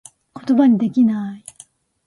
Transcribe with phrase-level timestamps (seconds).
[0.33, 1.45] ことばにできなぁい